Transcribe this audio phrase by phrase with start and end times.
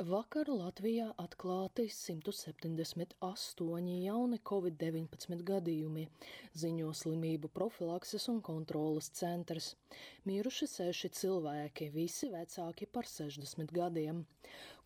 [0.00, 6.06] Vakar Latvijā atklāti 178 jauni covid-19 gadījumi,
[6.56, 9.74] ziņo slimību profilakses un kontrolas centrs.
[10.24, 14.24] Miruši seši cilvēki, visi vecāki par 60 gadiem.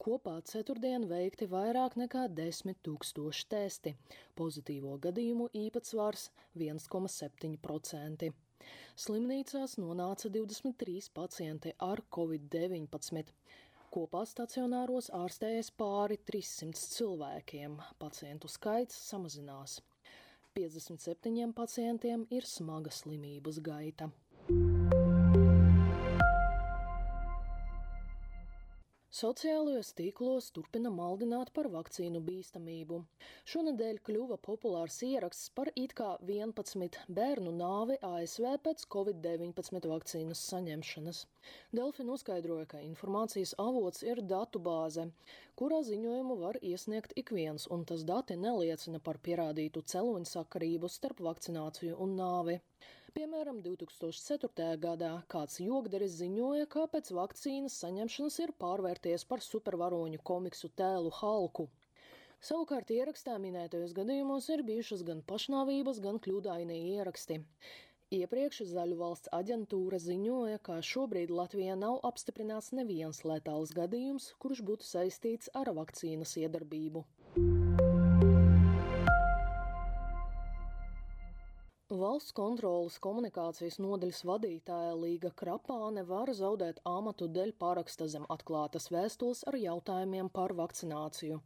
[0.02, 3.94] Kopā ceturtdien veikti vairāk nekā 10 tūkstoši testi.
[4.34, 8.34] Pozitīvo gadījumu īpatsvars 1,7%.
[8.98, 13.30] Slimnīcās nonāca 23 pacienti ar covid-19.
[13.94, 17.76] Kopā stacionāros ārstējas pāri 300 cilvēkiem.
[18.02, 19.76] Pacientu skaits samazinās.
[20.58, 24.10] 57 pacientiem ir smaga slimības gaita.
[29.14, 32.96] Sociālajos tīklos turpina maldināt par vakcīnu bīstamību.
[33.52, 41.20] Šonadēļ kļuva populārs ieraksts par it kā 11 bērnu nāvi ASV pēc Covid-19 vakcīnas saņemšanas.
[41.78, 45.06] Delfi noskaidroja, ka informācijas avots ir datu bāze,
[45.62, 52.02] kurā ziņojumu var iesniegt ik viens, un tas dati neliecina par pierādītu celoņsakarību starp vakcināciju
[52.02, 52.58] un nāvi.
[53.14, 54.72] Piemēram, 2004.
[54.82, 61.68] gadā kāds jogderis ziņoja, ka pēc vakcīnas saņemšanas ir pārvērties par supervaroņu komiksu tēlu Halku.
[62.42, 67.38] Savukārt ierakstā minētajos gadījumos ir bijušas gan pašnāvības, gan kļūdaini ieraksti.
[68.18, 74.90] Iepriekš Zaļu valsts aģentūra ziņoja, ka šobrīd Latvijā nav apstiprināts neviens letāls gadījums, kurš būtu
[74.90, 77.06] saistīts ar vakcīnas iedarbību.
[81.92, 89.42] Valsts kontrolas komunikācijas nodaļas vadītāja Līga Krapāne var zaudēt amatu dēļ paraksta zem atklātas vēstules
[89.50, 91.42] ar jautājumiem par vakcināciju.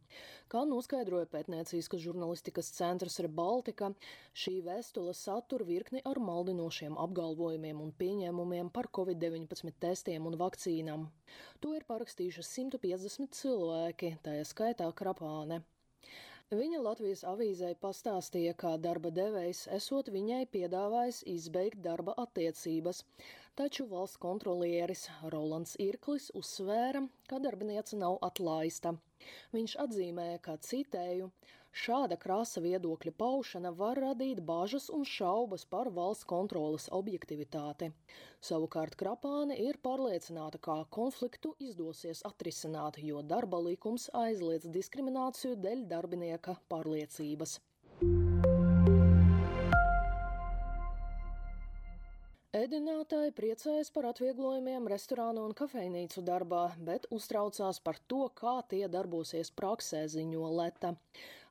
[0.47, 3.89] Kā noskaidroja pētniecības žurnālistikas centrs Rebaltika,
[4.31, 11.03] šī vēstule satur virkni ar maldinošiem apgalvojumiem un pieņēmumiem par covid-19 testiem un vakcīnām.
[11.59, 15.59] To ir parakstījuši 150 cilvēki, tā skaitā Krapāne.
[16.57, 23.01] Viņa Latvijas avīzē pastāstīja, kā darba devējs esot viņai piedāvājis izbeigt darba attiecības,
[23.59, 25.01] taču valsts kontrolieris
[25.33, 28.93] Rolands Irklis uzsvēra, ka darbiniece nav atlaista.
[29.55, 31.27] Viņš atzīmēja, ka citēju:
[31.79, 37.91] Šāda krāsa viedokļa paušana var radīt bažas un šaubas par valsts kontrolas objektivitāti.
[38.49, 46.57] Savukārt Krapāne ir pārliecināta, ka konfliktu izdosies atrisināt, jo darba likums aizliedz diskrimināciju dēļ darbinieka
[46.73, 47.59] pārliecības.
[52.57, 59.51] Ēdinātāji priecājas par atvieglojumiem restorānu un kafejnīcu darbā, bet uztraucās par to, kā tie darbosies
[59.59, 60.89] praksē, ziņo Leta.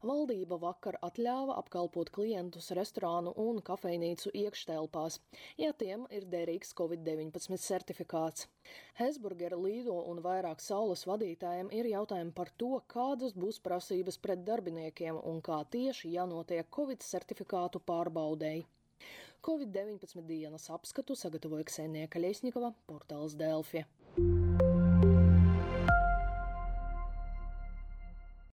[0.02, 5.20] Valdība vakar atļāva apkalpot klientus restorānu un kafejnīcu iekštelpās,
[5.62, 8.48] ja tiem ir derīgs Covid-19 certifikāts.
[8.98, 15.22] Hesburgera Līdo un vairāk saules vadītājiem ir jautājumi par to, kādas būs prasības pret darbiniekiem
[15.22, 18.66] un kā tieši jānotiek Covid certifikātu pārbaudēji.
[19.44, 23.86] Covid-19 dienas apskatu sagatavoja Ksenija Kaļiesņikova, portāls Delfija.